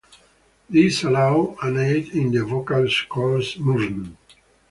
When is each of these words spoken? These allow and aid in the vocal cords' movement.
These 0.67 1.03
allow 1.03 1.55
and 1.61 1.77
aid 1.77 2.07
in 2.09 2.31
the 2.31 2.43
vocal 2.43 2.87
cords' 3.07 3.59
movement. 3.59 4.17